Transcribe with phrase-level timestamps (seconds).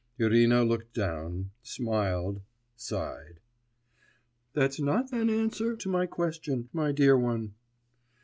[0.17, 2.41] Irina looked down, smiled,
[2.75, 3.39] sighed.
[4.53, 7.53] 'That's not an answer to my question, my dear one.